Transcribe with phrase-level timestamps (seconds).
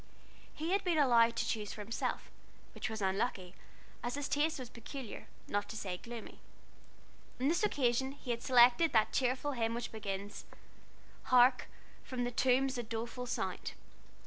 [0.55, 2.31] He had been allowed to choose for himself,
[2.73, 3.53] which was unlucky,
[4.01, 6.39] as his taste was peculiar, not to say gloomy.
[7.39, 10.45] On this occasion he had selected that cheerful hymn which begins
[11.25, 11.67] "Hark,
[12.03, 13.73] from the tombs a doleful sound."